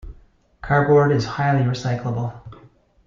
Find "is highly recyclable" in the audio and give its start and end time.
1.11-2.33